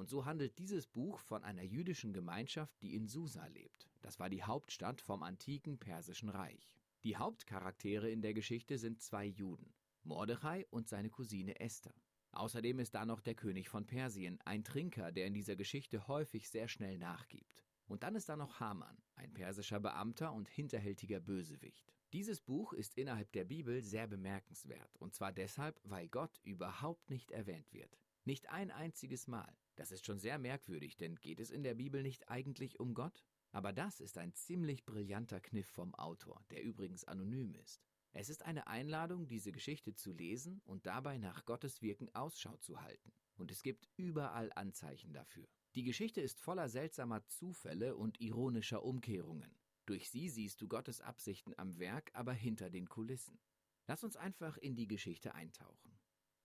[0.00, 3.90] Und so handelt dieses Buch von einer jüdischen Gemeinschaft, die in Susa lebt.
[4.00, 6.74] Das war die Hauptstadt vom antiken Persischen Reich.
[7.04, 11.92] Die Hauptcharaktere in der Geschichte sind zwei Juden, Mordechai und seine Cousine Esther.
[12.32, 16.48] Außerdem ist da noch der König von Persien, ein Trinker, der in dieser Geschichte häufig
[16.48, 17.62] sehr schnell nachgibt.
[17.86, 21.92] Und dann ist da noch Haman, ein persischer Beamter und hinterhältiger Bösewicht.
[22.14, 27.32] Dieses Buch ist innerhalb der Bibel sehr bemerkenswert, und zwar deshalb, weil Gott überhaupt nicht
[27.32, 27.98] erwähnt wird.
[28.24, 29.54] Nicht ein einziges Mal.
[29.80, 33.24] Das ist schon sehr merkwürdig, denn geht es in der Bibel nicht eigentlich um Gott?
[33.50, 37.80] Aber das ist ein ziemlich brillanter Kniff vom Autor, der übrigens anonym ist.
[38.12, 42.82] Es ist eine Einladung, diese Geschichte zu lesen und dabei nach Gottes Wirken Ausschau zu
[42.82, 43.14] halten.
[43.36, 45.48] Und es gibt überall Anzeichen dafür.
[45.74, 49.56] Die Geschichte ist voller seltsamer Zufälle und ironischer Umkehrungen.
[49.86, 53.40] Durch sie siehst du Gottes Absichten am Werk, aber hinter den Kulissen.
[53.86, 55.89] Lass uns einfach in die Geschichte eintauchen.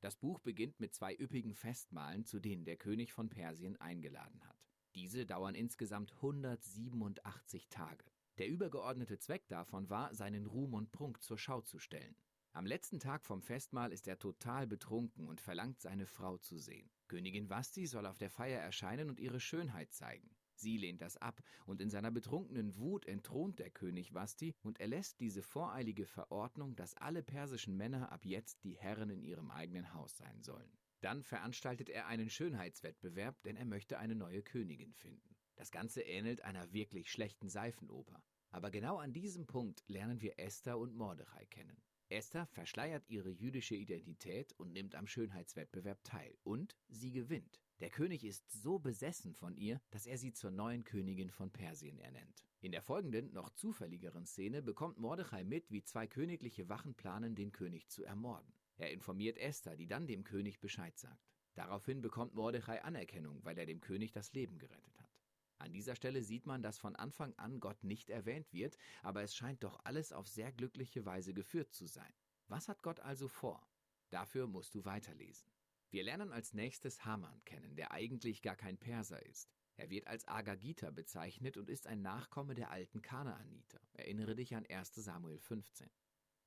[0.06, 4.64] Das Buch beginnt mit zwei üppigen Festmahlen, zu denen der König von Persien eingeladen hat.
[4.94, 8.06] Diese dauern insgesamt 187 Tage.
[8.38, 12.16] Der übergeordnete Zweck davon war, seinen Ruhm und Prunk zur Schau zu stellen.
[12.54, 16.92] Am letzten Tag vom Festmahl ist er total betrunken und verlangt seine Frau zu sehen.
[17.08, 20.30] Königin Vasti soll auf der Feier erscheinen und ihre Schönheit zeigen.
[20.56, 25.20] Sie lehnt das ab, und in seiner betrunkenen Wut entthront der König Vasti und erlässt
[25.20, 30.18] diese voreilige Verordnung, dass alle persischen Männer ab jetzt die Herren in ihrem eigenen Haus
[30.18, 30.72] sein sollen.
[31.02, 35.36] Dann veranstaltet er einen Schönheitswettbewerb, denn er möchte eine neue Königin finden.
[35.56, 38.24] Das Ganze ähnelt einer wirklich schlechten Seifenoper.
[38.50, 41.82] Aber genau an diesem Punkt lernen wir Esther und Mordechai kennen.
[42.10, 46.38] Esther verschleiert ihre jüdische Identität und nimmt am Schönheitswettbewerb teil.
[46.44, 47.62] Und sie gewinnt.
[47.82, 52.00] Der König ist so besessen von ihr, dass er sie zur neuen Königin von Persien
[52.00, 52.46] ernennt.
[52.62, 57.52] In der folgenden, noch zufälligeren Szene bekommt Mordechai mit, wie zwei königliche Wachen planen, den
[57.52, 58.54] König zu ermorden.
[58.78, 61.30] Er informiert Esther, die dann dem König Bescheid sagt.
[61.54, 65.20] Daraufhin bekommt Mordechai Anerkennung, weil er dem König das Leben gerettet hat.
[65.58, 69.36] An dieser Stelle sieht man, dass von Anfang an Gott nicht erwähnt wird, aber es
[69.36, 72.14] scheint doch alles auf sehr glückliche Weise geführt zu sein.
[72.48, 73.68] Was hat Gott also vor?
[74.12, 75.50] Dafür musst du weiterlesen.
[75.92, 79.50] Wir lernen als nächstes Haman kennen, der eigentlich gar kein Perser ist.
[79.78, 83.82] Er wird als Agagiter bezeichnet und ist ein Nachkomme der alten Kanaaniter.
[83.94, 85.90] Erinnere dich an 1 Samuel 15.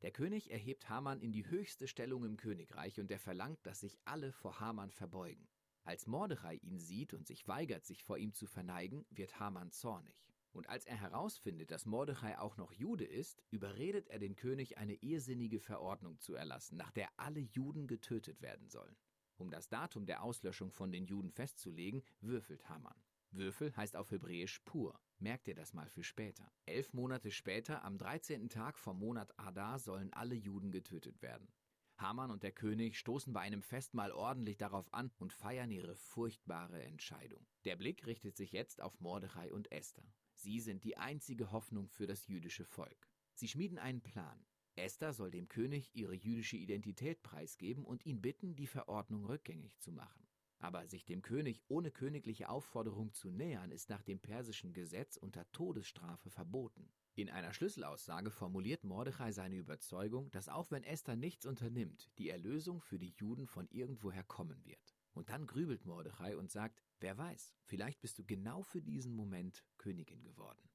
[0.02, 3.98] Der König erhebt Haman in die höchste Stellung im Königreich und er verlangt, dass sich
[4.04, 5.48] alle vor Haman verbeugen.
[5.84, 10.14] Als Mordechai ihn sieht und sich weigert, sich vor ihm zu verneigen, wird Haman zornig.
[10.52, 14.94] Und als er herausfindet, dass Mordechai auch noch Jude ist, überredet er den König, eine
[14.94, 18.96] irrsinnige Verordnung zu erlassen, nach der alle Juden getötet werden sollen.
[19.38, 23.00] Um das Datum der Auslöschung von den Juden festzulegen, würfelt Haman.
[23.30, 25.00] Würfel heißt auf Hebräisch pur.
[25.18, 26.50] Merkt ihr das mal für später.
[26.66, 28.48] Elf Monate später, am 13.
[28.48, 31.52] Tag vom Monat Adar, sollen alle Juden getötet werden.
[31.98, 36.82] Haman und der König stoßen bei einem Festmahl ordentlich darauf an und feiern ihre furchtbare
[36.82, 37.46] Entscheidung.
[37.64, 40.12] Der Blick richtet sich jetzt auf Mordechai und Esther.
[40.34, 43.08] Sie sind die einzige Hoffnung für das jüdische Volk.
[43.34, 44.46] Sie schmieden einen Plan.
[44.78, 49.92] Esther soll dem König ihre jüdische Identität preisgeben und ihn bitten, die Verordnung rückgängig zu
[49.92, 50.26] machen.
[50.60, 55.50] Aber sich dem König ohne königliche Aufforderung zu nähern, ist nach dem persischen Gesetz unter
[55.52, 56.90] Todesstrafe verboten.
[57.14, 62.80] In einer Schlüsselaussage formuliert Mordechai seine Überzeugung, dass auch wenn Esther nichts unternimmt, die Erlösung
[62.80, 64.94] für die Juden von irgendwoher kommen wird.
[65.12, 69.64] Und dann grübelt Mordechai und sagt, wer weiß, vielleicht bist du genau für diesen Moment
[69.78, 70.68] Königin geworden.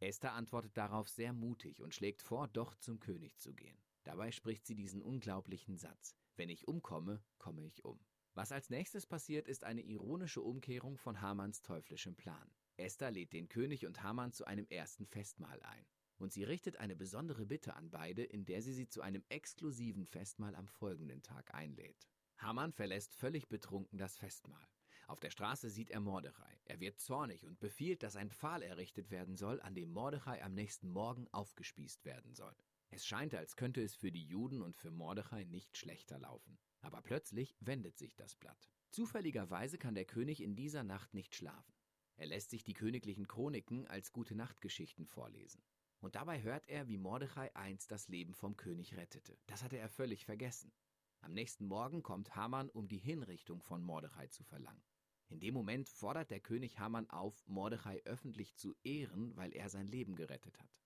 [0.00, 3.78] Esther antwortet darauf sehr mutig und schlägt vor, doch zum König zu gehen.
[4.04, 8.00] Dabei spricht sie diesen unglaublichen Satz, wenn ich umkomme, komme ich um.
[8.32, 12.50] Was als nächstes passiert, ist eine ironische Umkehrung von Hamans teuflischem Plan.
[12.78, 15.84] Esther lädt den König und Haman zu einem ersten Festmahl ein.
[16.16, 20.06] Und sie richtet eine besondere Bitte an beide, in der sie sie zu einem exklusiven
[20.06, 22.08] Festmahl am folgenden Tag einlädt.
[22.38, 24.66] Haman verlässt völlig betrunken das Festmahl.
[25.10, 26.60] Auf der Straße sieht er Mordechai.
[26.66, 30.54] Er wird zornig und befiehlt, dass ein Pfahl errichtet werden soll, an dem Mordechai am
[30.54, 32.54] nächsten Morgen aufgespießt werden soll.
[32.90, 36.60] Es scheint, als könnte es für die Juden und für Mordechai nicht schlechter laufen.
[36.80, 38.70] Aber plötzlich wendet sich das Blatt.
[38.92, 41.74] Zufälligerweise kann der König in dieser Nacht nicht schlafen.
[42.16, 45.60] Er lässt sich die königlichen Chroniken als gute Nachtgeschichten vorlesen.
[45.98, 49.36] Und dabei hört er, wie Mordechai einst das Leben vom König rettete.
[49.48, 50.72] Das hatte er völlig vergessen.
[51.20, 54.84] Am nächsten Morgen kommt Haman, um die Hinrichtung von Mordechai zu verlangen.
[55.30, 59.86] In dem Moment fordert der König Haman auf, Mordechai öffentlich zu ehren, weil er sein
[59.86, 60.76] Leben gerettet hat.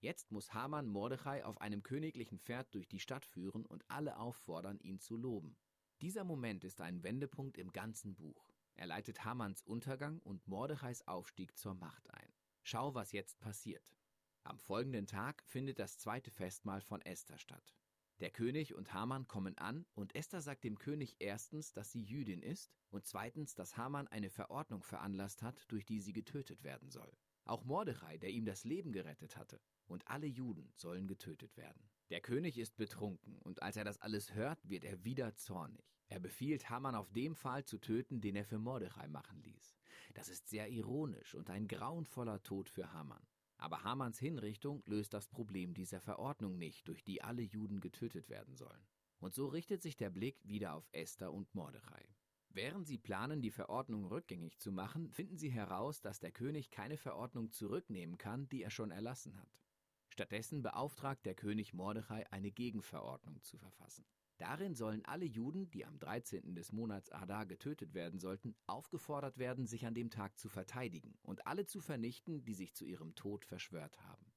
[0.00, 4.78] Jetzt muss Haman Mordechai auf einem königlichen Pferd durch die Stadt führen und alle auffordern,
[4.80, 5.54] ihn zu loben.
[6.00, 8.48] Dieser Moment ist ein Wendepunkt im ganzen Buch.
[8.74, 12.32] Er leitet Hamans Untergang und Mordechais Aufstieg zur Macht ein.
[12.62, 13.92] Schau, was jetzt passiert.
[14.44, 17.74] Am folgenden Tag findet das zweite Festmahl von Esther statt.
[18.20, 22.42] Der König und Haman kommen an und Esther sagt dem König erstens, dass sie Jüdin
[22.42, 27.10] ist und zweitens, dass Haman eine Verordnung veranlasst hat, durch die sie getötet werden soll.
[27.46, 31.88] Auch Mordechai, der ihm das Leben gerettet hatte, und alle Juden sollen getötet werden.
[32.10, 35.96] Der König ist betrunken und als er das alles hört, wird er wieder zornig.
[36.06, 39.78] Er befiehlt Haman auf dem Pfahl zu töten, den er für Mordechai machen ließ.
[40.12, 43.26] Das ist sehr ironisch und ein grauenvoller Tod für Haman.
[43.60, 48.56] Aber Hamans Hinrichtung löst das Problem dieser Verordnung nicht, durch die alle Juden getötet werden
[48.56, 48.86] sollen.
[49.18, 52.08] Und so richtet sich der Blick wieder auf Esther und Mordechai.
[52.48, 56.96] Während sie planen, die Verordnung rückgängig zu machen, finden sie heraus, dass der König keine
[56.96, 59.60] Verordnung zurücknehmen kann, die er schon erlassen hat.
[60.08, 64.06] Stattdessen beauftragt der König Mordechai, eine Gegenverordnung zu verfassen.
[64.40, 66.54] Darin sollen alle Juden, die am 13.
[66.54, 71.46] des Monats Adar getötet werden sollten, aufgefordert werden, sich an dem Tag zu verteidigen und
[71.46, 74.32] alle zu vernichten, die sich zu ihrem Tod verschwört haben.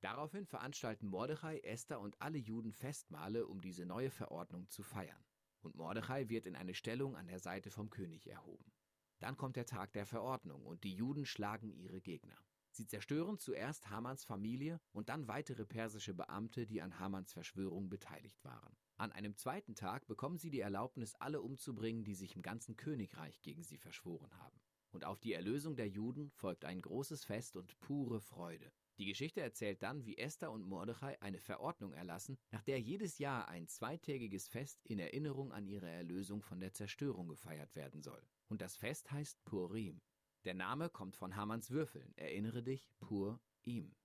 [0.00, 5.24] Daraufhin veranstalten Mordechai, Esther und alle Juden Festmale, um diese neue Verordnung zu feiern.
[5.60, 8.72] Und Mordechai wird in eine Stellung an der Seite vom König erhoben.
[9.20, 12.36] Dann kommt der Tag der Verordnung und die Juden schlagen ihre Gegner.
[12.72, 18.44] Sie zerstören zuerst Hamans Familie und dann weitere persische Beamte, die an Hamans Verschwörung beteiligt
[18.44, 18.76] waren.
[18.96, 23.42] An einem zweiten Tag bekommen sie die Erlaubnis, alle umzubringen, die sich im ganzen Königreich
[23.42, 24.60] gegen sie verschworen haben.
[24.92, 28.72] Und auf die Erlösung der Juden folgt ein großes Fest und pure Freude.
[28.98, 33.48] Die Geschichte erzählt dann, wie Esther und Mordechai eine Verordnung erlassen, nach der jedes Jahr
[33.48, 38.22] ein zweitägiges Fest in Erinnerung an ihre Erlösung von der Zerstörung gefeiert werden soll.
[38.48, 40.00] Und das Fest heißt Purim.
[40.44, 42.12] Der Name kommt von Hamanns Würfeln.
[42.16, 43.96] Erinnere dich, Pur ihm.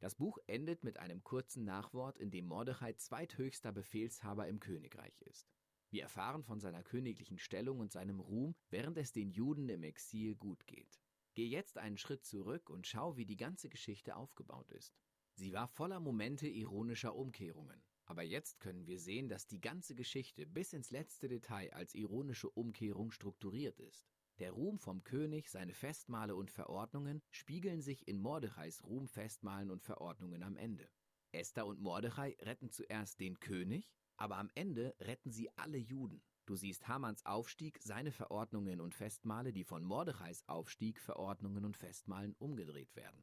[0.00, 5.46] Das Buch endet mit einem kurzen Nachwort, in dem Mordechai zweithöchster Befehlshaber im Königreich ist.
[5.90, 10.36] Wir erfahren von seiner königlichen Stellung und seinem Ruhm, während es den Juden im Exil
[10.36, 11.00] gut geht.
[11.34, 14.94] Geh jetzt einen Schritt zurück und schau, wie die ganze Geschichte aufgebaut ist.
[15.34, 17.82] Sie war voller Momente ironischer Umkehrungen.
[18.06, 22.48] Aber jetzt können wir sehen, dass die ganze Geschichte bis ins letzte Detail als ironische
[22.48, 24.08] Umkehrung strukturiert ist.
[24.40, 29.82] Der Ruhm vom König, seine Festmale und Verordnungen spiegeln sich in Mordechais Ruhm, Festmalen und
[29.82, 30.88] Verordnungen am Ende.
[31.30, 36.22] Esther und Mordechai retten zuerst den König, aber am Ende retten sie alle Juden.
[36.46, 42.34] Du siehst Hamans Aufstieg, seine Verordnungen und Festmale, die von Mordechais Aufstieg, Verordnungen und Festmalen
[42.38, 43.22] umgedreht werden.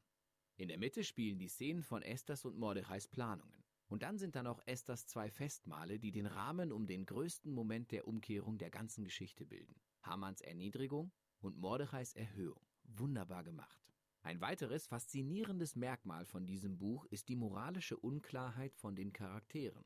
[0.55, 3.63] In der Mitte spielen die Szenen von Esthers und Mordechais Planungen.
[3.87, 7.91] Und dann sind da noch Esthers zwei Festmale, die den Rahmen um den größten Moment
[7.91, 9.81] der Umkehrung der ganzen Geschichte bilden.
[10.07, 11.11] Hamans Erniedrigung
[11.41, 12.61] und Mordechais Erhöhung.
[12.85, 13.77] Wunderbar gemacht.
[14.21, 19.83] Ein weiteres faszinierendes Merkmal von diesem Buch ist die moralische Unklarheit von den Charakteren.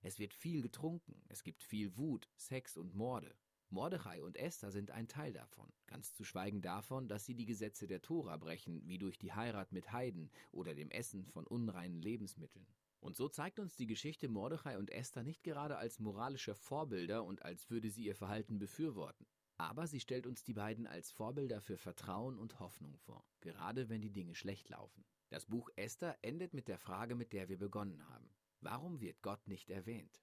[0.00, 3.34] Es wird viel getrunken, es gibt viel Wut, Sex und Morde.
[3.70, 7.88] Mordechai und Esther sind ein Teil davon, ganz zu schweigen davon, dass sie die Gesetze
[7.88, 12.66] der Tora brechen, wie durch die Heirat mit Heiden oder dem Essen von unreinen Lebensmitteln.
[13.00, 17.42] Und so zeigt uns die Geschichte Mordechai und Esther nicht gerade als moralische Vorbilder und
[17.42, 19.26] als würde sie ihr Verhalten befürworten.
[19.56, 24.00] Aber sie stellt uns die beiden als Vorbilder für Vertrauen und Hoffnung vor, gerade wenn
[24.00, 25.04] die Dinge schlecht laufen.
[25.28, 28.30] Das Buch Esther endet mit der Frage, mit der wir begonnen haben.
[28.60, 30.22] Warum wird Gott nicht erwähnt?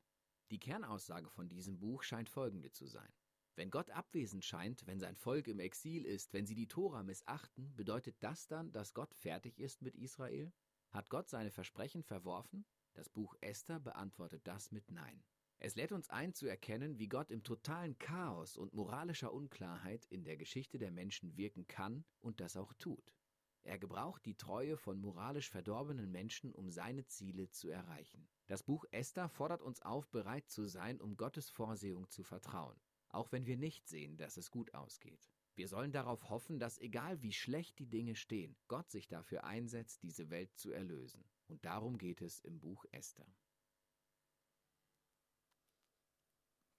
[0.52, 3.14] Die Kernaussage von diesem Buch scheint folgende zu sein.
[3.56, 7.76] Wenn Gott abwesend scheint, wenn sein Volk im Exil ist, wenn sie die Tora missachten,
[7.76, 10.52] bedeutet das dann, dass Gott fertig ist mit Israel?
[10.90, 12.66] Hat Gott seine Versprechen verworfen?
[12.94, 15.24] Das Buch Esther beantwortet das mit Nein.
[15.64, 20.24] Es lädt uns ein zu erkennen, wie Gott im totalen Chaos und moralischer Unklarheit in
[20.24, 23.14] der Geschichte der Menschen wirken kann und das auch tut.
[23.62, 28.28] Er gebraucht die Treue von moralisch verdorbenen Menschen, um seine Ziele zu erreichen.
[28.48, 33.32] Das Buch Esther fordert uns auf, bereit zu sein, um Gottes Vorsehung zu vertrauen, auch
[33.32, 35.30] wenn wir nicht sehen, dass es gut ausgeht.
[35.54, 40.02] Wir sollen darauf hoffen, dass egal wie schlecht die Dinge stehen, Gott sich dafür einsetzt,
[40.02, 41.24] diese Welt zu erlösen.
[41.46, 43.32] Und darum geht es im Buch Esther.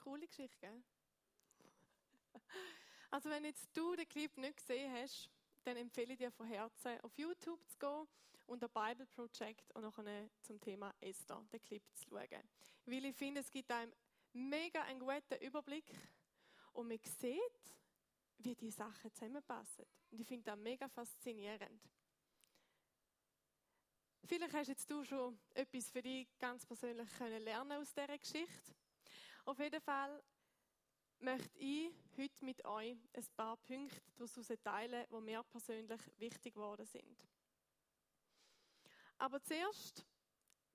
[0.02, 0.82] Coole Geschichte, gell?
[3.11, 5.28] Also wenn jetzt du den Clip nicht gesehen hast,
[5.64, 8.09] dann empfehle ich dir von Herzen auf YouTube zu gehen
[8.47, 12.42] und ein Bible Project und nachher zum Thema Esther, den Clip zu schauen.
[12.87, 13.92] Weil ich finde, es gibt einem
[14.32, 15.85] mega einen guten Überblick
[16.73, 17.76] und man sieht,
[18.38, 19.85] wie die Sachen zusammenpassen.
[20.11, 21.80] Und ich finde das mega faszinierend.
[24.25, 28.73] Vielleicht hast jetzt du schon etwas für dich ganz persönlich können lernen aus dieser Geschichte.
[29.44, 30.22] Auf jeden Fall
[31.18, 36.87] möchte ich heute mit euch ein paar Punkte daraus teilen, die mir persönlich wichtig geworden
[36.87, 37.28] sind.
[39.18, 40.06] Aber zuerst,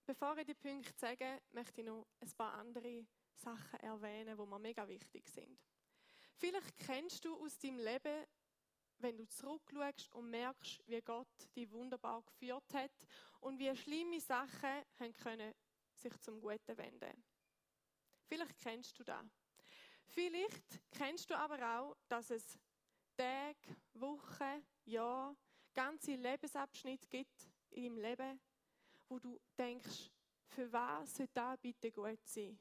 [0.05, 3.05] bevor ich die Punkte sage, möchte ich noch ein paar andere
[3.35, 5.59] Sachen erwähnen, die mir mega wichtig sind.
[6.35, 8.25] Vielleicht kennst du aus deinem Leben,
[8.99, 12.91] wenn du zurückschaust und merkst, wie Gott dich wunderbar geführt hat
[13.39, 14.83] und wie schlimme Sachen
[15.23, 15.53] können
[15.93, 17.23] sich zum Guten wenden.
[18.27, 19.25] Vielleicht kennst du das.
[20.05, 22.59] Vielleicht kennst du aber auch, dass es
[23.15, 25.35] Tage, Wochen, Jahre,
[25.73, 28.39] ganze Lebensabschnitte gibt in deinem Leben,
[29.09, 30.11] wo du denkst,
[30.49, 32.59] für was soll das bitte gut sein?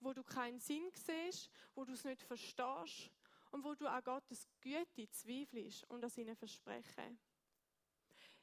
[0.00, 3.10] Wo du keinen Sinn siehst, wo du es nicht verstehst
[3.50, 7.18] und wo du an Gottes Güte zweifelst und an seine Versprechen.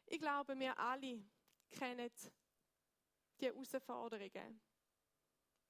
[0.06, 1.24] Ich glaube, wir alle
[1.70, 2.10] kennen
[3.40, 4.62] die Herausforderungen.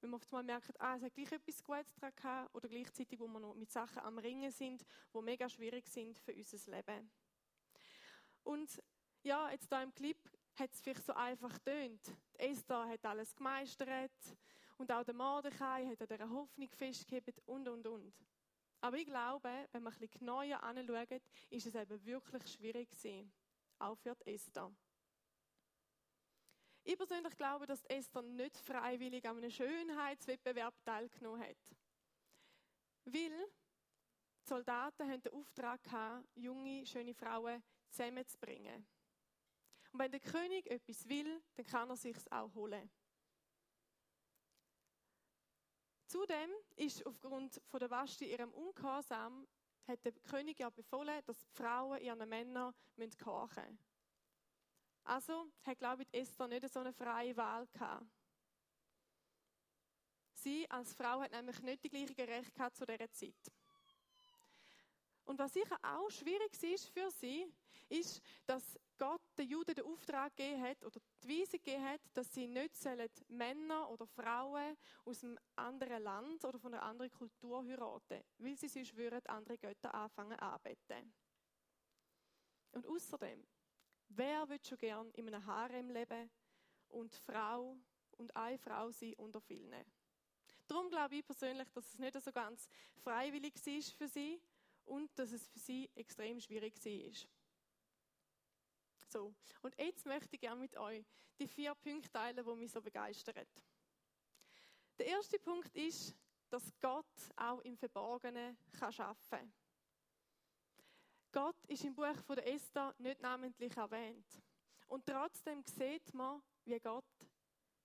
[0.00, 3.18] Wenn wir oft mal merken, ah, es hat gleich etwas Gutes dran gehabt, oder gleichzeitig,
[3.18, 7.10] wo wir noch mit Sachen am Ringen sind, die mega schwierig sind für unser Leben.
[8.44, 8.82] Und
[9.22, 10.18] ja, jetzt da im Clip
[10.54, 12.00] hat es vielleicht so einfach tönt.
[12.34, 14.12] Esther hat alles gemeistert
[14.76, 18.14] und auch der Mordechai hat an dieser Hoffnung festgehalten und, und, und.
[18.80, 23.32] Aber ich glaube, wenn wir ein bisschen genauer anschauen, ist es eben wirklich schwierig gewesen.
[23.80, 24.72] Auch für die Esther.
[26.88, 31.76] Ich persönlich glaube, dass Esther nicht freiwillig an einem Schönheitswettbewerb teilgenommen hat.
[33.04, 33.30] Weil
[34.42, 38.86] die Soldaten haben den Auftrag gehabt, junge, schöne Frauen zusammenzubringen.
[39.92, 42.90] Und wenn der König etwas will, dann kann er sich auch holen.
[46.06, 49.46] Zudem ist aufgrund von der Vashti ihrem Ungehorsam
[49.86, 53.87] hat der König ja befohlen, dass die Frauen ihren Männern gehorchen müssen.
[55.08, 58.04] Also hat, glaube ich, Esther nicht so eine freie Wahl gehabt.
[60.34, 63.52] Sie als Frau hat nämlich nicht die gleichen Rechte gehabt zu dieser Zeit.
[65.24, 67.50] Und was sicher auch schwierig ist für sie,
[67.88, 72.30] ist, dass Gott den Juden den Auftrag gegeben hat oder die Weisung gegeben hat, dass
[72.34, 78.22] sie nicht Männer oder Frauen aus einem anderen Land oder von einer anderen Kultur heiraten,
[78.36, 81.14] weil sie sonst würden andere Götter anfangen anbeten.
[82.72, 83.42] Und außerdem
[84.08, 86.30] Wer will schon gern in einem Harem leben
[86.88, 87.76] und Frau
[88.16, 89.84] und eine Frau sein unter vielen?
[90.66, 92.68] Darum glaube ich persönlich, dass es nicht so ganz
[93.02, 94.40] freiwillig war für sie
[94.84, 97.28] und dass es für sie extrem schwierig war.
[99.08, 101.04] So, und jetzt möchte ich gerne mit euch
[101.38, 103.46] die vier Punkte teilen, die mich so begeistern.
[104.98, 106.14] Der erste Punkt ist,
[106.50, 109.52] dass Gott auch im Verborgenen arbeiten kann.
[111.38, 114.26] Gott ist im Buch von der Esther nicht namentlich erwähnt.
[114.88, 117.04] Und trotzdem sieht man, wie Gott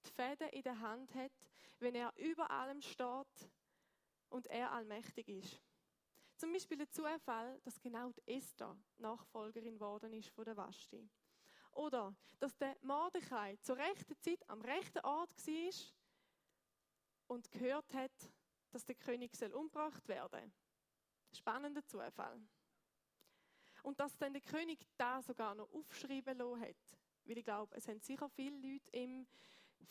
[0.04, 1.32] die Fäden in der Hand hat,
[1.78, 3.52] wenn er über allem steht
[4.30, 5.62] und er allmächtig ist.
[6.36, 11.08] Zum Beispiel der Zufall, dass genau die Esther Nachfolgerin geworden ist von der Vashti.
[11.74, 15.74] Oder dass der Mordechai zur rechten Zeit am rechten Ort war
[17.28, 18.34] und gehört hat,
[18.72, 20.52] dass der König soll umgebracht werden.
[21.32, 22.42] Spannender Zufall.
[23.84, 26.98] Und dass dann der König da sogar noch aufschreiben lassen hat.
[27.26, 29.28] Weil ich glaube, es haben sicher viele Leute ihm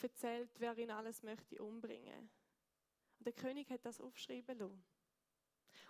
[0.01, 2.31] erzählt, wer ihn alles möchte umbringen.
[3.19, 4.85] Und der König hat das aufschreiben lassen.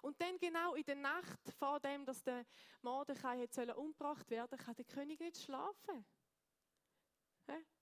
[0.02, 2.44] Und dann genau in der Nacht vor dem, dass der
[2.82, 6.04] Mordechai hätte umgebracht werden kann der König nicht schlafen.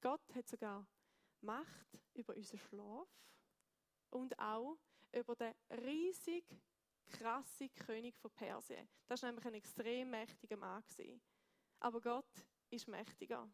[0.00, 0.86] Gott hat sogar
[1.40, 3.08] Macht über unseren Schlaf
[4.10, 4.76] und auch
[5.12, 6.60] über den riesigen
[7.10, 8.88] krasse König von Persien.
[9.06, 10.82] Das war nämlich ein extrem mächtiger Mann.
[11.80, 13.50] Aber Gott ist mächtiger.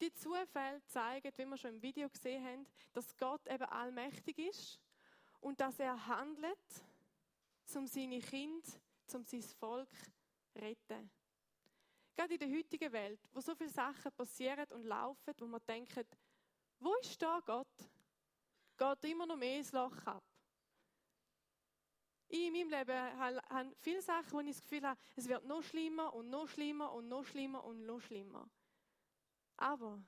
[0.00, 4.80] Die Zufälle zeigen, wie wir schon im Video gesehen haben, dass Gott eben allmächtig ist
[5.40, 6.84] und dass er handelt,
[7.74, 8.72] um seine Kinder,
[9.12, 11.10] um sein Volk zu retten.
[12.16, 16.16] Gerade in der heutigen Welt, wo so viele Sachen passieren und laufen, wo man denkt,
[16.78, 17.68] wo ist da Gott?
[18.80, 20.24] Geht immer noch mehr ins Loch ab.
[22.28, 25.62] Ich in meinem Leben habe viele Sachen, wo ich das Gefühl habe, es wird noch
[25.62, 28.48] schlimmer und noch schlimmer und noch schlimmer und noch schlimmer.
[29.56, 30.00] Aber,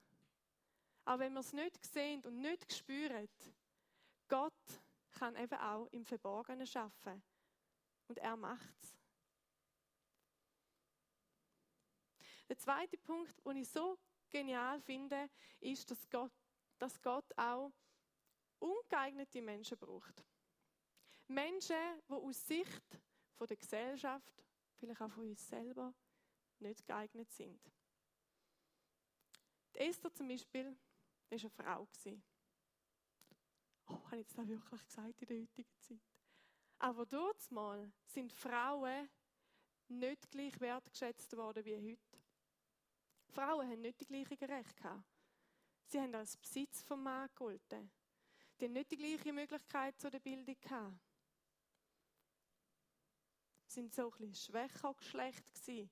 [1.04, 3.28] auch wenn wir es nicht sehen und nicht spüren,
[4.28, 4.54] Gott
[5.18, 7.22] kann eben auch im Verborgenen schaffen.
[8.08, 8.96] Und er macht es.
[12.48, 13.98] Der zweite Punkt, den ich so
[14.30, 15.28] genial finde,
[15.60, 16.32] ist, dass Gott,
[16.78, 17.72] dass Gott auch
[18.62, 20.24] ungeeignete Menschen braucht.
[21.26, 21.76] Menschen,
[22.08, 23.00] die aus Sicht
[23.34, 24.44] von der Gesellschaft,
[24.76, 25.94] vielleicht auch von uns selber,
[26.58, 27.60] nicht geeignet sind.
[29.74, 30.76] Die Esther zum Beispiel,
[31.30, 31.88] war eine Frau.
[33.86, 35.98] Oh, habe ich das wirklich gesagt in der heutigen Zeit?
[36.78, 39.08] Aber dort mal sind Frauen
[39.88, 42.18] nicht gleich wertgeschätzt worden wie heute.
[43.28, 45.04] Frauen haben nicht die gleichen Rechte
[45.86, 47.90] Sie haben als Besitz vom Mann gegolten
[48.62, 51.00] die nicht die gleiche Möglichkeit zu der Bildung hatten.
[53.66, 55.90] Sie sind so ein bisschen schwächer Geschlecht gewesen.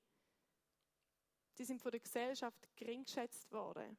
[1.53, 3.97] Sie sind von der Gesellschaft gering geschätzt worden.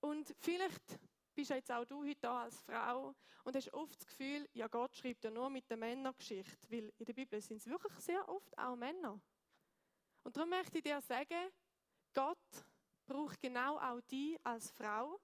[0.00, 0.98] Und vielleicht
[1.34, 3.14] bist jetzt auch du heute da als Frau
[3.44, 7.04] und hast oft das Gefühl, ja Gott schreibt ja nur mit der Männergeschichte, weil in
[7.04, 9.20] der Bibel sind es wirklich sehr oft auch Männer.
[10.22, 11.50] Und darum möchte ich dir sagen,
[12.14, 12.38] Gott
[13.04, 15.20] braucht genau auch dich als Frau.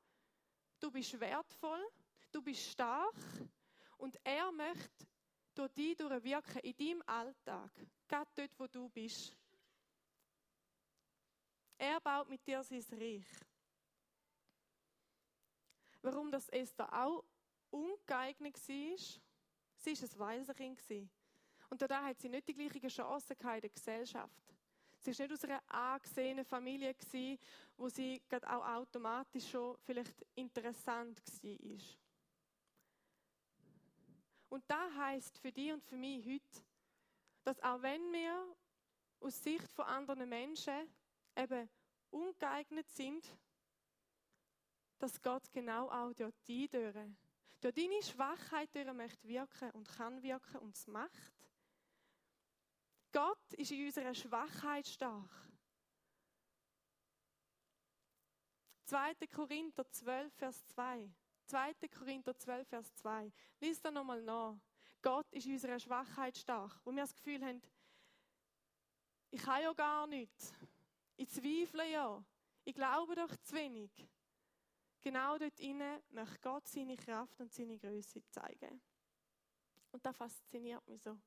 [0.80, 1.86] Du bist wertvoll,
[2.32, 3.14] du bist stark
[3.98, 5.06] und er möchte
[5.54, 7.70] durch dich durchwirken in deinem Alltag,
[8.08, 9.36] gerade dort, wo du bist.
[11.76, 13.26] Er baut mit dir sein Reich.
[16.02, 17.24] Warum das Esther auch
[17.70, 18.98] ungeeignet war,
[19.76, 21.10] sie war ein Waisenkind.
[21.68, 24.54] Und da hat sie nicht die gleichen Chancen in der Gesellschaft.
[25.02, 26.94] Sie war nicht aus einer angesehenen Familie,
[27.76, 31.78] wo sie auch automatisch schon vielleicht interessant war.
[34.50, 36.64] Und da heißt für dich und für mich heute,
[37.44, 38.56] dass auch wenn wir
[39.20, 40.86] aus Sicht von anderen Menschen
[41.34, 41.70] eben
[42.10, 43.24] ungeeignet sind,
[44.98, 46.94] dass Gott genau auch durch die durch,
[47.62, 51.39] durch deine Schwachheit durch möchte wirken und kann wirken und es macht.
[53.12, 55.30] Gott ist in unserer Schwachheit stark.
[58.84, 59.14] 2.
[59.32, 61.10] Korinther 12, Vers 2.
[61.46, 61.74] 2.
[61.96, 63.32] Korinther 12, Vers 2.
[63.60, 64.56] Lies da nochmal nach.
[65.02, 66.80] Gott ist in unserer Schwachheit stark.
[66.84, 67.62] Wo wir das Gefühl haben,
[69.30, 70.52] ich kann ja gar nichts.
[71.16, 72.24] Ich zweifle ja.
[72.64, 73.90] Ich glaube doch zu wenig.
[75.02, 78.82] Genau dort inne möchte Gott seine Kraft und seine Größe zeigen.
[79.92, 81.18] Und das fasziniert mich so.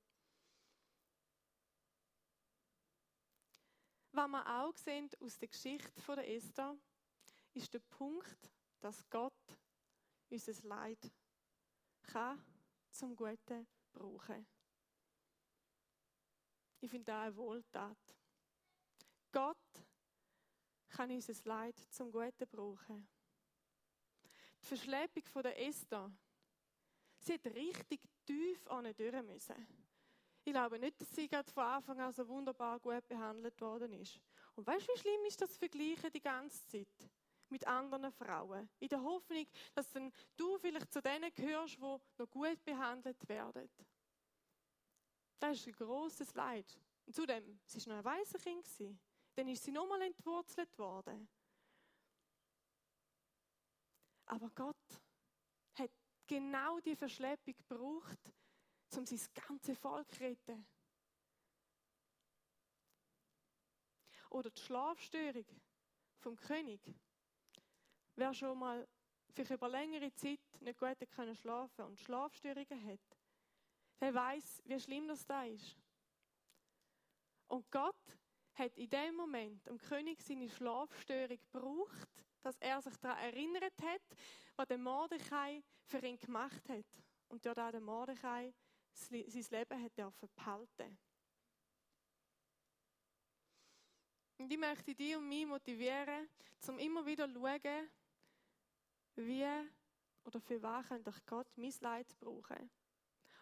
[4.15, 6.77] Was wir auch sehen aus der Geschichte von der Esther,
[7.55, 9.33] ist der Punkt, dass Gott
[10.29, 11.11] unser Leid
[12.03, 12.39] kann
[12.91, 14.45] zum Guten brauchen.
[16.79, 17.97] Ich finde das eine Wohltat.
[19.31, 19.57] Gott
[20.89, 23.07] kann unser Leid zum Guten brauchen.
[24.61, 26.11] Die Verschleppung von der Esther,
[27.17, 28.93] sie hat richtig tief an
[29.25, 29.82] müssen.
[30.45, 34.19] Ich glaube nicht, dass sie gerade von Anfang an so wunderbar gut behandelt worden ist.
[34.55, 37.09] Und weißt du, wie schlimm ist das Vergleichen die ganze Zeit?
[37.53, 38.67] mit anderen Frauen.
[38.79, 43.69] In der Hoffnung, dass dann du vielleicht zu denen gehörst, die noch gut behandelt werden.
[45.39, 46.65] Das ist ein großes Leid.
[47.05, 48.67] Und zudem, sie war noch ein weißes Kind.
[49.35, 51.29] Dann ist sie nochmal entwurzelt worden.
[54.25, 55.01] Aber Gott
[55.75, 55.91] hat
[56.25, 58.33] genau die Verschleppung gebraucht,
[58.97, 60.65] um sein ganzes Volk zu retten.
[64.29, 65.45] Oder die Schlafstörung
[66.19, 66.81] vom König.
[68.15, 68.87] Wer schon mal
[69.31, 73.17] vielleicht über längere Zeit nicht gut können schlafen und Schlafstörungen hat,
[73.99, 75.77] der weiß, wie schlimm das da ist.
[77.47, 78.17] Und Gott
[78.55, 84.01] hat in dem Moment dem König seine Schlafstörung gebraucht, dass er sich daran erinnert hat,
[84.55, 86.85] was der Mordechai für ihn gemacht hat.
[87.29, 88.53] Und durch den Mordechai
[88.93, 90.97] sein Leben hat er behalten.
[94.37, 96.29] Und ich möchte dich und mich motivieren,
[96.67, 97.89] um immer wieder zu schauen,
[99.15, 99.47] wie
[100.25, 102.69] oder für was ich Gott mein Leid brauchen?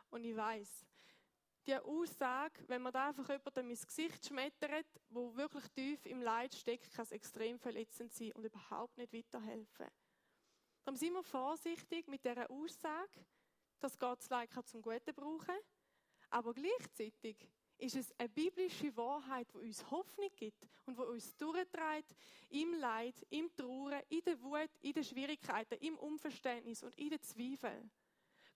[0.10, 0.86] Und ich weiß,
[1.68, 6.54] die Aussage, wenn man da einfach über mein Gesicht schmettert, wo wirklich tief im Leid
[6.56, 9.88] steckt, kann es extrem verletzend sein und überhaupt nicht weiterhelfen.
[10.84, 13.26] Darum sind wir vorsichtig mit dieser Aussage,
[13.82, 15.56] dass Gott das Leid zum Guten brauchen
[16.32, 17.46] aber gleichzeitig
[17.78, 22.16] ist es eine biblische Wahrheit, die uns Hoffnung gibt und die uns durchtreibt
[22.50, 27.22] im Leid, im Trauer, in der Wut, in den Schwierigkeiten, im Unverständnis und in den
[27.22, 27.92] Zweifeln.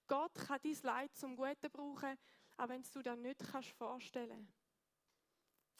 [0.07, 2.17] Gott kann dein Leid zum Guten brauchen,
[2.57, 4.53] auch wenn du dir nicht kannst vorstellen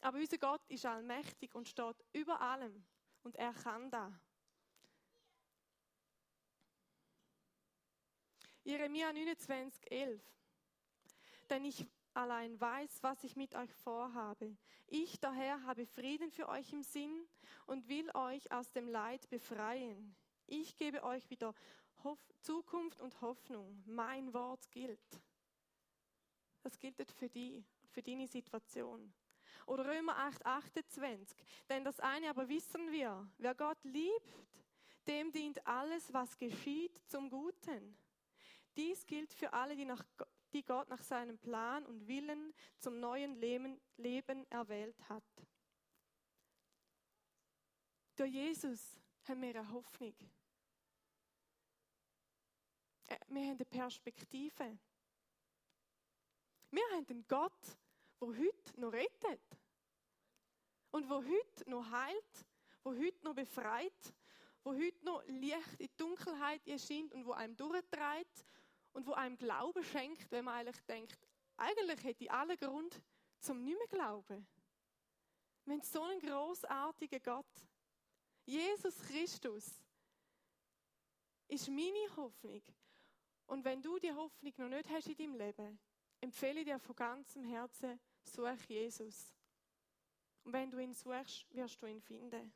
[0.02, 2.84] Aber unser Gott ist allmächtig und steht über allem
[3.24, 4.12] und er kann das.
[8.66, 10.20] Jeremia 29, 11.
[11.52, 14.58] Denn ich allein weiß, was ich mit euch vorhabe.
[14.88, 17.28] Ich daher habe Frieden für euch im Sinn
[17.68, 20.16] und will euch aus dem Leid befreien.
[20.48, 21.54] Ich gebe euch wieder
[22.04, 23.84] Hoff Zukunft und Hoffnung.
[23.86, 25.22] Mein Wort gilt.
[26.64, 29.14] Das gilt für die, für deine Situation.
[29.68, 31.38] Oder Römer 8, 28.
[31.70, 34.34] Denn das eine aber wissen wir, wer Gott liebt,
[35.06, 37.96] dem dient alles, was geschieht, zum Guten.
[38.76, 40.04] Dies gilt für alle, die nach
[40.54, 45.24] die Gott nach seinem Plan und Willen zum neuen Leben, Leben erwählt hat.
[48.16, 50.16] Durch Jesus haben wir eine Hoffnung.
[53.08, 54.80] Äh, wir haben eine Perspektive.
[56.72, 57.78] Wir haben einen Gott,
[58.22, 59.42] der heute noch rettet.
[60.92, 62.46] und wo heute noch heilt,
[62.84, 64.14] wo heute noch befreit,
[64.64, 68.46] wo heute noch Licht in die Dunkelheit erscheint und wo einem durchtreibt
[68.96, 71.20] und wo einem Glauben schenkt, wenn man eigentlich denkt,
[71.58, 73.02] eigentlich hätte ich alle Grund
[73.40, 74.48] zum nicht mehr glauben.
[75.66, 77.68] Wenn so einen großartigen Gott,
[78.46, 79.82] Jesus Christus,
[81.50, 82.62] ist meine Hoffnung.
[83.48, 85.80] Und wenn du die Hoffnung noch nicht hast in deinem Leben,
[86.22, 89.36] empfehle ich dir von ganzem Herzen, such Jesus.
[90.46, 92.54] Und wenn du ihn suchst, wirst du ihn finden.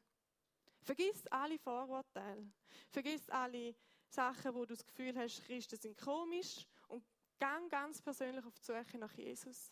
[0.81, 2.49] Vergiss alle Vorurteile.
[2.91, 3.75] Vergiss alle
[4.09, 6.65] Sachen, wo du das Gefühl hast, Christen sind komisch.
[6.87, 7.03] Und
[7.39, 9.71] gang ganz persönlich auf die Suche nach Jesus.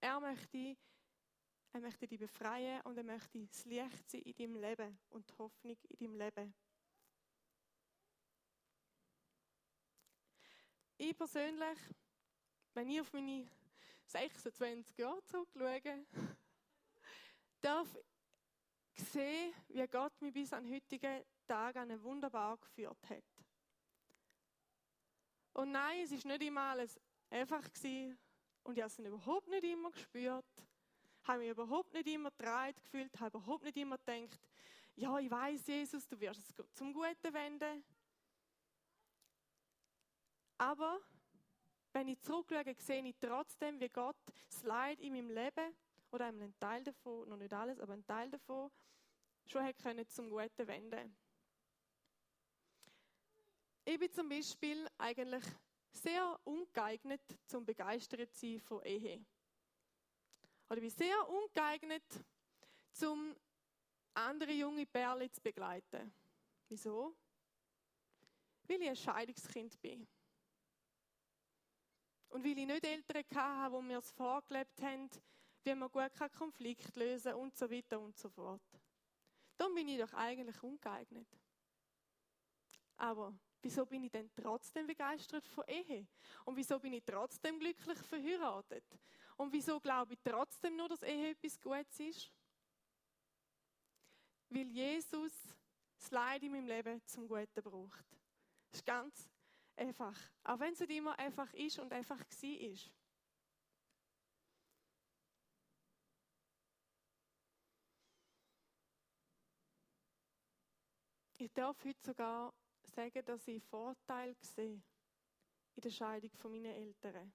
[0.00, 0.76] Er möchte,
[1.72, 5.34] er möchte dich befreien und er möchte das Licht sein in deinem Leben und die
[5.38, 6.54] Hoffnung in deinem Leben.
[10.98, 11.78] Ich persönlich,
[12.72, 13.46] wenn ich auf meine
[14.06, 16.06] 26 Jahre zurückschaue,
[17.60, 17.98] darf
[18.94, 23.35] sehen, wie Gott mich bis an heutigen Tag an wunderbar geführt hat.
[25.56, 28.18] Und nein, es ist nicht immer alles einfach gewesen.
[28.62, 30.44] und ich habe es überhaupt nicht immer gespürt.
[31.24, 34.38] Habe mich überhaupt nicht immer getragen gefühlt, habe überhaupt nicht immer gedacht,
[34.96, 37.82] ja, ich weiß, Jesus, du wirst es zum Guten wenden.
[40.58, 41.00] Aber
[41.94, 44.16] wenn ich zurückschaue, sehe ich trotzdem, wie Gott
[44.50, 45.74] das Leid in meinem Leben
[46.12, 48.70] oder einen Teil davon, noch nicht alles, aber einen Teil davon,
[49.46, 51.16] schon können zum Guten wenden.
[53.88, 55.44] Ich bin zum Beispiel eigentlich
[55.92, 59.24] sehr ungeeignet zum begeistert sein von Ehe.
[60.68, 62.02] Oder ich bin sehr ungeeignet
[62.90, 63.36] zum
[64.12, 66.12] andere junge Perle zu begleiten.
[66.68, 67.14] Wieso?
[68.64, 70.04] Weil ich ein Scheidungskind bin.
[72.30, 75.08] Und weil ich nicht Eltern hatte, die mir es vorgelebt haben,
[75.62, 78.80] wie man gut Konflikt lösen kann und so weiter und so fort.
[79.56, 81.28] Dann bin ich doch eigentlich ungeeignet.
[82.96, 86.06] Aber wieso bin ich denn trotzdem begeistert von Ehe?
[86.44, 88.84] Und wieso bin ich trotzdem glücklich verheiratet?
[89.36, 92.32] Und wieso glaube ich trotzdem nur, dass Ehe etwas Gutes ist?
[94.48, 95.32] Weil Jesus
[95.98, 98.04] das Leid in meinem Leben zum Guten braucht.
[98.70, 99.30] Das ist ganz
[99.76, 100.16] einfach.
[100.44, 102.76] Auch wenn es nicht immer einfach ist und einfach war.
[111.38, 112.54] Ich darf heute sogar
[112.96, 114.82] sagen, dass ich Vorteil sehe
[115.74, 117.30] in der Scheidung von meinen Eltern.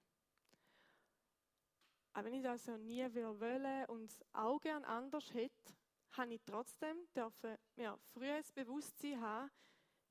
[2.14, 5.72] Auch wenn ich das ja nie wollen und auch gern anders hätte,
[6.12, 9.50] habe ich trotzdem dürfen, ja, früh ein Bewusstsein haben,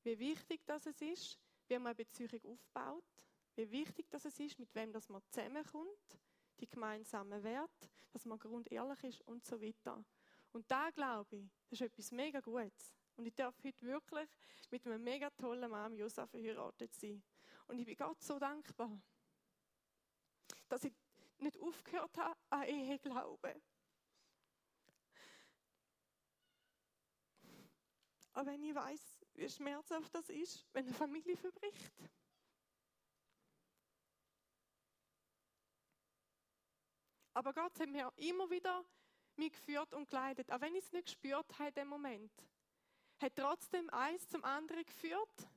[0.02, 1.38] wie wichtig das ist,
[1.68, 3.04] wie man eine Beziehung aufbaut,
[3.54, 6.18] wie wichtig das ist, mit wem das man zusammenkommt,
[6.60, 10.02] die gemeinsamen Werte, dass man grundehrlich ist und so weiter.
[10.52, 12.94] Und da glaube ich, das ist etwas mega Gutes.
[13.16, 14.28] Und ich darf heute wirklich
[14.70, 17.22] mit einem mega tollen Mann, Josef, verheiratet sein.
[17.66, 19.00] Und ich bin Gott so dankbar,
[20.68, 20.94] dass ich
[21.38, 23.62] nicht aufgehört habe an Ehe glauben.
[28.32, 31.92] Aber wenn ich weiß, wie schmerzhaft das ist, wenn eine Familie verbricht.
[37.34, 38.84] Aber Gott hat mir immer wieder
[39.36, 42.32] mich geführt und geleitet, auch wenn ich es nicht gespürt habe in dem Moment
[43.22, 45.48] hat trotzdem eins zum anderen geführt.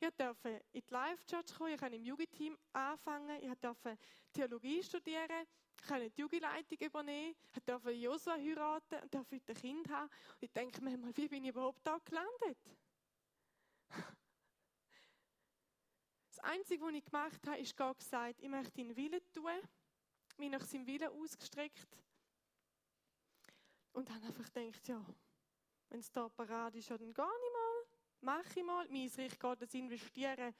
[0.00, 3.96] Ich durfte in die Life Church kommen, ich konnte im Jugendteam anfangen, ich durfte
[4.32, 5.46] Theologie studieren,
[5.86, 10.08] konnte die Jugendleitung übernehmen, ich durfte Josua heiraten und durfte ein Kind haben.
[10.08, 12.58] Und ich denke mir mal, wie bin ich überhaupt da gelandet?
[16.34, 19.52] Das Einzige, was ich gemacht habe, ist Gott gesagt, ich möchte ihn Willen tun,
[20.38, 21.86] mich nach seinem Willen ausgestreckt.
[23.92, 25.04] Und dann einfach gedacht, ja,
[25.92, 28.36] wenn es da parat ist, dann gar nicht mal.
[28.38, 28.88] Mache ich mal.
[28.88, 30.54] Mein Reich Gottes investieren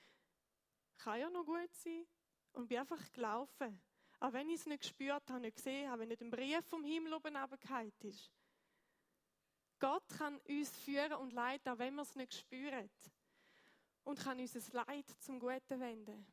[0.99, 2.07] kann ja noch gut sein.
[2.53, 3.81] Und bin einfach gelaufen.
[4.21, 6.85] Auch wenn ich es nicht gespürt habe, nicht gesehen habe, wenn nicht ein Brief vom
[6.85, 8.31] Himmel oben runtergefallen ist.
[9.81, 12.90] Gott kann uns führen und leiten, auch wenn wir es nicht spüren.
[14.05, 16.27] Und kann uns das Leid zum Guten wenden.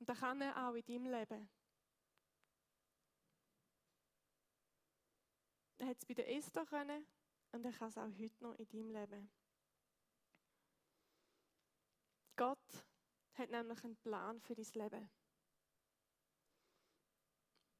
[0.00, 1.48] Und das kann er auch in deinem Leben.
[5.78, 7.06] Er hat es bei der Esther können,
[7.56, 9.30] und er kann es auch heute noch in deinem Leben.
[12.36, 12.84] Gott
[13.34, 15.10] hat nämlich einen Plan für dein Leben.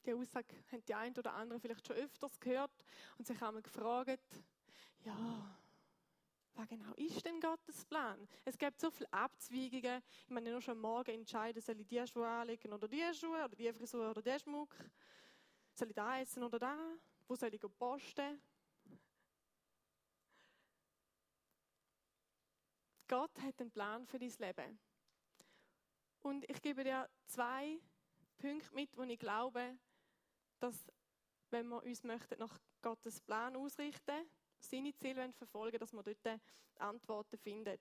[0.04, 2.84] Die Aussage haben die einen oder anderen vielleicht schon öfters gehört
[3.18, 4.44] und sich einmal gefragt,
[5.04, 5.58] ja,
[6.54, 8.26] was genau ist denn Gottes Plan?
[8.46, 10.02] Es gibt so viele Abzweigungen.
[10.24, 13.54] Ich meine, nur schon morgen entscheiden, soll ich die Schuhe anlegen oder die Schuhe, oder
[13.54, 14.74] die Frisur oder den Schmuck?
[15.74, 16.78] Soll ich da essen oder da?
[17.28, 18.40] Wo soll ich posten?
[23.08, 24.78] Gott hat einen Plan für dein Leben.
[26.20, 27.78] Und ich gebe dir zwei
[28.36, 29.78] Punkte mit, wo ich glaube,
[30.58, 30.86] dass,
[31.50, 36.40] wenn wir uns möchten, nach Gottes Plan ausrichten, seine Ziele verfolgen, dass man dort
[36.76, 37.80] Antworten findet.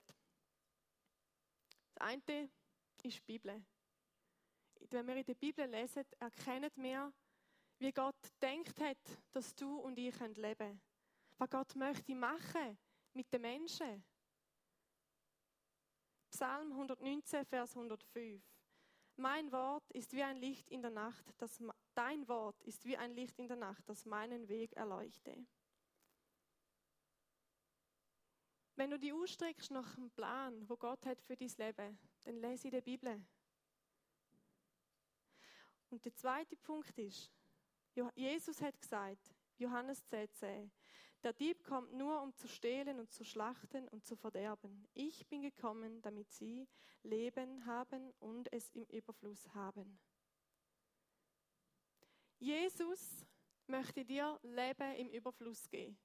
[1.94, 2.50] Das eine
[3.02, 3.64] ist die Bibel.
[4.90, 7.12] Wenn wir in der Bibel lesen, erkennen wir,
[7.80, 8.98] wie Gott denkt hat,
[9.32, 10.82] dass du und ich leben können.
[11.38, 12.78] Was Gott möchte machen
[13.14, 14.04] mit den Menschen.
[16.30, 18.42] Psalm 119, Vers 105.
[19.18, 23.14] Mein Wort ist wie ein Licht in der Nacht, das, dein Wort ist wie ein
[23.16, 25.46] Licht in der Nacht, das meinen Weg erleuchte.
[28.76, 32.70] Wenn du die ausstreckst nach einem Plan, wo Gott hat für dein Leben, dann lese
[32.70, 33.26] der Bibel.
[35.90, 37.32] Und der zweite Punkt ist,
[38.16, 40.70] Jesus hat gesagt, Johannes 10,10,
[41.26, 44.88] der Dieb kommt nur, um zu stehlen und zu schlachten und zu verderben.
[44.94, 46.68] Ich bin gekommen, damit sie
[47.02, 50.00] Leben haben und es im Überfluss haben.
[52.38, 53.26] Jesus
[53.66, 55.98] möchte dir Leben im Überfluss geben.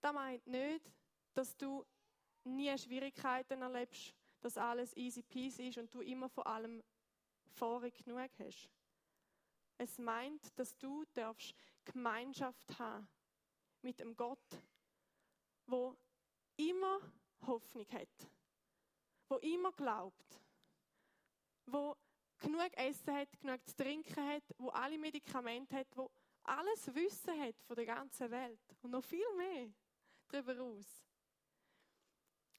[0.00, 0.90] Das meint nicht,
[1.34, 1.84] dass du
[2.44, 6.82] nie Schwierigkeiten erlebst, dass alles easy peasy ist und du immer vor allem
[7.44, 8.70] vorig genug hast.
[9.76, 13.06] Es meint, dass du darfst Gemeinschaft haben
[13.82, 14.38] mit einem Gott,
[15.66, 15.96] wo
[16.56, 17.00] immer
[17.46, 18.30] Hoffnung hat,
[19.28, 20.40] wo immer glaubt,
[21.66, 21.96] wo
[22.38, 26.10] genug Essen hat, genug zu trinken hat, wo alle Medikamente hat, wo
[26.44, 29.72] alles Wissen hat von der ganzen Welt und noch viel mehr
[30.28, 31.04] darüber aus.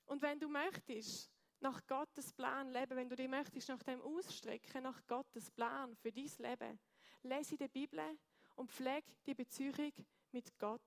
[0.05, 4.83] Und wenn du möchtest, nach Gottes Plan leben, wenn du dich möchtest nach dem ausstrecken,
[4.83, 6.79] nach Gottes Plan für dein Leben,
[7.23, 8.19] lese die Bibel
[8.55, 9.93] und pflege die Beziehung
[10.31, 10.81] mit Gott.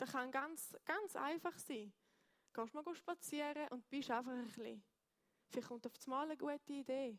[0.00, 1.92] Das kann ganz, ganz einfach sein.
[2.54, 4.82] Gehst mal spazieren und bist einfach ein bisschen.
[5.50, 7.18] Vielleicht kommt auf einmal eine gute Idee.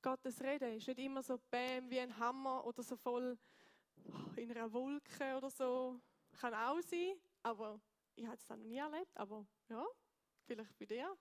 [0.00, 3.36] Gottes Reden ist nicht immer so bäm wie ein Hammer oder so voll
[4.36, 6.00] in einer Wolke oder so.
[6.38, 7.80] Kann auch sein, aber
[8.14, 9.84] ich habe es noch nie erlebt, aber ja,
[10.44, 11.18] vielleicht bei dir.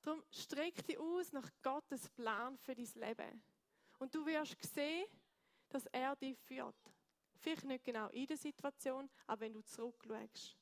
[0.00, 3.44] Darum streck dich aus nach Gottes Plan für dein Leben.
[3.98, 5.04] Und du wirst sehen,
[5.68, 6.74] dass er dich führt.
[7.42, 10.56] Vielleicht nicht genau in der Situation, aber wenn du zurückschaust.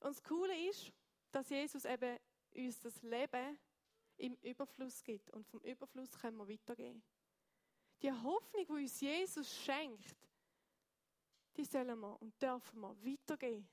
[0.00, 0.92] Und das Coole ist,
[1.32, 2.18] dass Jesus eben
[2.54, 3.58] uns das Leben
[4.18, 5.30] im Überfluss gibt.
[5.30, 7.02] Und vom Überfluss können wir weitergehen.
[8.02, 10.14] Die Hoffnung, die uns Jesus schenkt,
[11.56, 13.66] die sollen wir und dürfen wir weitergehen.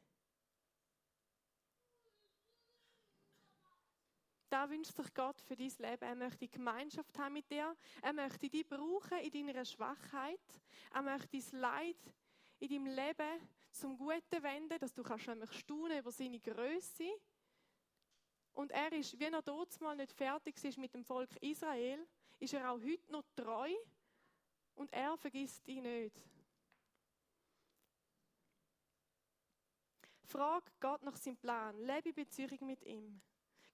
[4.52, 6.04] Da wünscht sich Gott für dein Leben.
[6.04, 7.74] Er möchte Gemeinschaft haben mit dir.
[8.02, 10.42] Er möchte dich brauchen in deiner Schwachheit.
[10.94, 12.14] Er möchte dein Leid
[12.60, 17.10] in deinem Leben zum Guten wenden, dass du kannst nämlich staunen über seine Größe.
[18.52, 22.06] Und er ist, wie er dort mal nicht fertig ist mit dem Volk Israel,
[22.38, 23.74] ist er auch heute noch treu
[24.76, 26.20] und er vergisst ihn nicht.
[30.26, 33.22] Frag Gott nach seinem Plan, lebe Beziehung mit ihm.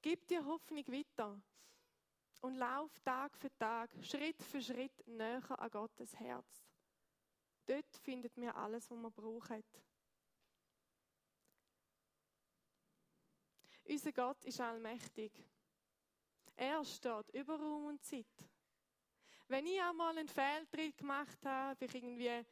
[0.09, 1.37] Gib dir Hoffnung weiter
[2.39, 6.65] und lauf Tag für Tag, Schritt für Schritt näher an Gottes Herz.
[7.65, 9.65] Dort findet mir alles, was man braucht.
[13.83, 15.43] Unser Gott ist allmächtig.
[16.55, 18.49] Er steht über Raum und Zeit.
[19.49, 22.45] Wenn ich einmal einen Fehltritt gemacht habe, ich irgendwie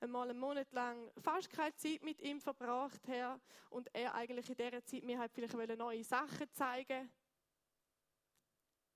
[0.00, 4.56] einmal einen Monat lang fast keine Zeit mit ihm verbracht habe und er eigentlich in
[4.56, 7.10] dieser Zeit mir halt vielleicht neue Sachen zeigen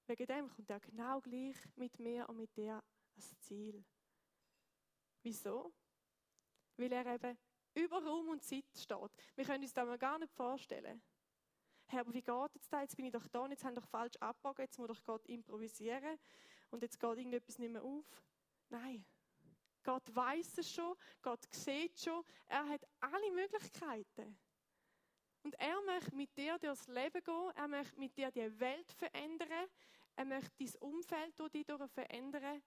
[0.07, 3.85] Wegen dem kommt er genau gleich mit mir und mit dir ans Ziel.
[5.23, 5.73] Wieso?
[6.77, 7.39] Weil er eben
[7.75, 9.11] über Raum und Zeit steht.
[9.37, 11.01] Wir können uns das mal gar nicht vorstellen.
[11.87, 12.83] Herr, aber wie geht es da?
[12.83, 15.27] Jetzt bin ich doch da und jetzt haben doch falsch abgebogen, jetzt muss doch Gott
[15.27, 16.19] improvisieren
[16.71, 18.05] und jetzt geht irgendetwas nicht mehr auf.
[18.69, 19.05] Nein,
[19.83, 24.39] Gott weiß es schon, Gott sieht schon, er hat alle Möglichkeiten.
[25.43, 29.69] Und er möchte mit dir durchs Leben gehen, er möchte mit dir die Welt verändern,
[30.15, 32.63] er möchte dein Umfeld durch dich verändern.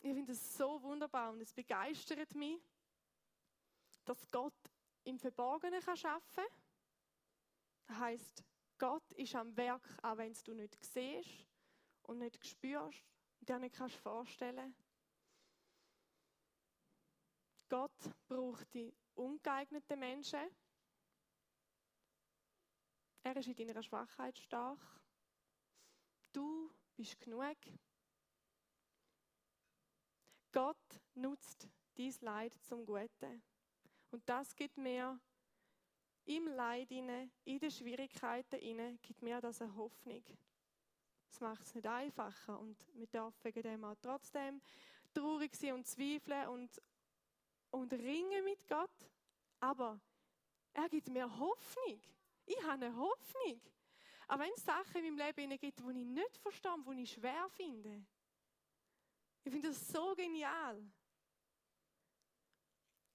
[0.00, 2.60] Ich finde es so wunderbar und es begeistert mich,
[4.04, 4.54] dass Gott
[5.04, 6.44] im Verborgenen arbeiten kann.
[7.86, 8.44] Das heisst,
[8.78, 11.46] Gott ist am Werk, auch wenn du nicht siehst
[12.02, 13.04] und nicht spürst
[13.40, 14.74] und dir nicht kannst vorstellen
[17.70, 20.40] Gott braucht die ungeeigneten Menschen.
[23.22, 24.78] Er ist in deiner Schwachheit stark.
[26.32, 27.56] Du bist genug.
[30.52, 33.40] Gott nutzt dein Leid zum Guten.
[34.10, 35.20] Und das gibt mir
[36.24, 40.24] im Leid in den Schwierigkeiten gibt mir das eine Hoffnung.
[41.28, 44.60] Das macht es nicht einfacher und wir dürfen wegen dem auch trotzdem
[45.14, 46.82] traurig sein und zweifeln und,
[47.70, 49.10] und ringen mit Gott.
[49.60, 50.00] Aber
[50.72, 52.00] er gibt mir Hoffnung.
[52.46, 53.60] Ich habe eine Hoffnung.
[54.28, 57.48] Aber wenn es Sachen in meinem Leben gibt, die ich nicht verstehe, die ich schwer
[57.50, 58.04] finde,
[59.42, 60.82] ich finde das so genial.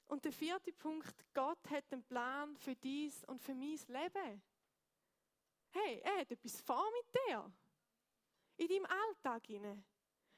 [0.08, 4.42] Und der vierte Punkt, Gott hat einen Plan für dies und für mein Leben.
[5.72, 7.52] Hey, er hat etwas vor mit dir.
[8.58, 9.44] In deinem Alltag.
[9.50, 9.84] Rein.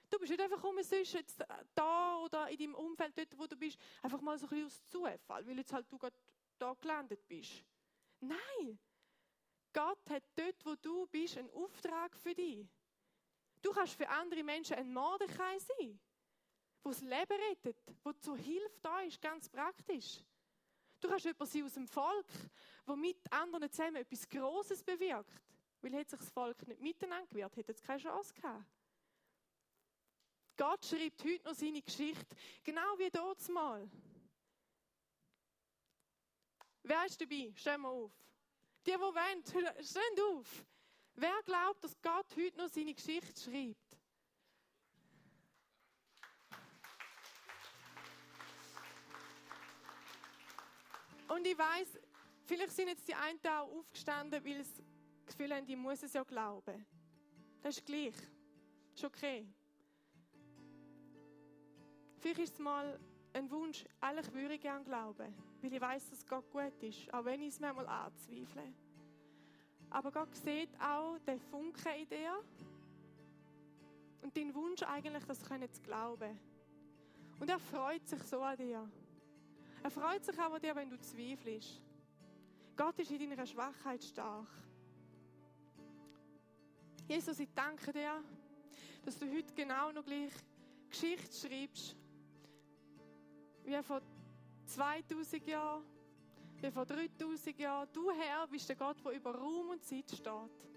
[0.09, 1.43] Du bist nicht einfach um sonst jetzt
[1.75, 4.85] da oder in deinem Umfeld, dort wo du bist, einfach mal so ein bisschen aus
[4.85, 6.15] Zufall, weil jetzt halt du gerade
[6.57, 7.63] da gelandet bist.
[8.19, 8.79] Nein!
[9.73, 12.65] Gott hat dort, wo du bist, einen Auftrag für dich.
[13.61, 15.99] Du kannst für andere Menschen ein Mordechai sein,
[16.83, 20.23] wo das Leben rettet, wo zur Hilfe da ist, ganz praktisch.
[20.99, 22.27] Du kannst jemand sein aus dem Volk,
[22.85, 25.43] wo mit anderen zusammen etwas Großes bewirkt.
[25.81, 28.65] Weil hätte sich das Volk nicht miteinander gewehrt, hätte es keine Chance gehabt.
[30.57, 33.87] Gott schreibt heute noch seine Geschichte, genau wie dort mal.
[36.81, 37.53] Wer ist dabei?
[37.55, 38.11] Stehen wir auf.
[38.85, 39.43] Die, die wollen,
[39.83, 40.65] stehen auf.
[41.13, 43.97] Wer glaubt, dass Gott heute noch seine Geschichte schreibt?
[51.27, 51.99] Und ich weiß,
[52.45, 54.83] vielleicht sind jetzt die einen auch aufgestanden, weil sie
[55.25, 56.85] das Gefühl haben, die muss es ja glauben.
[57.61, 58.15] Das ist gleich.
[58.15, 59.45] Das ist okay.
[62.19, 62.99] Vielleicht ist es mal
[63.33, 67.23] ein Wunsch, eigentlich würde ich gerne glauben, weil ich weiß, dass Gott gut ist, auch
[67.23, 68.73] wenn ich es manchmal anzweifle.
[69.89, 72.43] Aber Gott sieht auch den Funken in dir
[74.21, 76.39] und den Wunsch eigentlich, das zu glauben.
[77.39, 78.89] Und er freut sich so an dir.
[79.83, 81.81] Er freut sich auch an dir, wenn du zweifelst.
[82.75, 84.47] Gott ist in deiner Schwachheit stark.
[87.07, 88.23] Jesus, ich danke dir,
[89.05, 90.33] dass du heute genau noch gleich
[90.89, 91.95] Geschichte schreibst
[93.67, 94.01] wie vor
[94.65, 95.83] 2000 Jahren,
[96.61, 97.89] wie vor 3000 Jahren.
[97.91, 100.67] Du, Herr, bist der Gott, der über Raum und Zeit steht.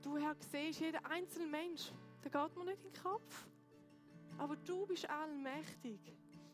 [0.00, 1.92] Du, Herr, siehst jeden einzelnen Mensch.
[2.22, 3.48] Der geht mir nicht in den Kopf.
[4.38, 6.00] Aber du bist allmächtig.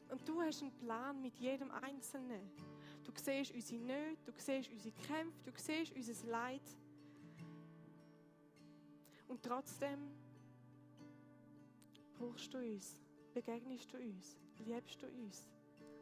[0.09, 2.51] Und du hast einen Plan mit jedem Einzelnen.
[3.05, 6.63] Du siehst unsere Nöte, du siehst unsere Kämpfe, du siehst unser Leid.
[9.29, 10.11] Und trotzdem
[12.15, 13.03] brauchst du uns,
[13.35, 15.49] begegnest du uns liebst du uns?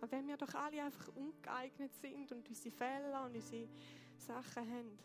[0.01, 3.69] Und wenn wir doch alle einfach ungeeignet sind und unsere Fehler und unsere
[4.17, 4.99] Sachen haben.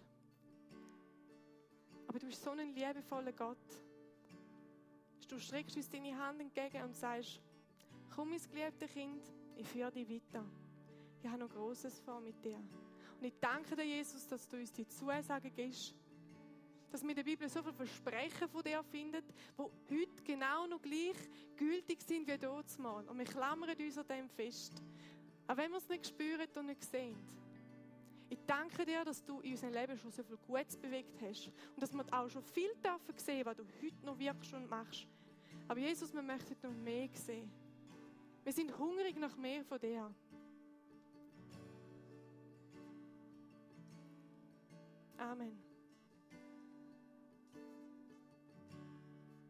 [2.07, 3.57] Aber du bist so ein liebevoller Gott.
[5.29, 7.39] Du streckst uns deine Hand entgegen und sagst,
[8.13, 9.23] komm, mein geliebtes Kind,
[9.55, 10.43] ich führe dich weiter.
[11.21, 12.57] Ich habe noch Großes vor mit dir.
[12.57, 15.95] Und ich danke dir, Jesus, dass du uns die Zusage gibst,
[16.91, 19.23] dass wir in der Bibel so viele Versprechen von dir finden,
[19.89, 21.15] die heute genau noch gleich
[21.57, 23.07] gültig sind wie dort mal.
[23.07, 24.81] Und wir klammern uns an dem fest.
[25.47, 27.17] Auch wenn wir es nicht spüren und nicht sehen.
[28.29, 31.47] Ich danke dir, dass du in unserem Leben schon so viel Gutes bewegt hast.
[31.47, 35.07] Und dass wir auch schon viel dürfen sehen, was du heute noch wirkst und machst.
[35.67, 37.51] Aber Jesus, wir möchten noch mehr sehen.
[38.43, 40.13] Wir sind hungrig nach mehr von dir.
[45.17, 45.70] Amen.